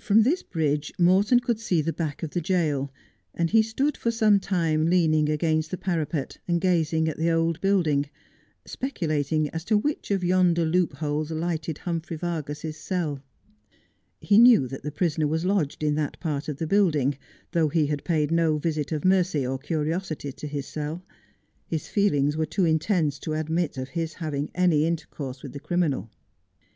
[0.00, 2.90] From this bridge Morton could see the back of the jail,
[3.32, 7.60] and he stood for some time leaning against the parapet, and gazing at the old
[7.60, 8.06] building,
[8.64, 13.22] speculating as to which of yonder loopholes lighted Humphrey Vargas's cell.
[14.20, 17.16] He knew that the prisoner was lodged in that part of the building,
[17.52, 21.04] though he had paid no visit of mercy or curiosity to his cell.
[21.68, 26.10] His feelings were too intense to admit of his having any intercourse with the criminal.